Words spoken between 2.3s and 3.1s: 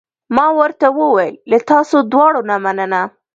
نه مننه.